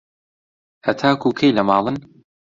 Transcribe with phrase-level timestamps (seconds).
[0.85, 1.97] هەتاکوو کەی لە ماڵن؟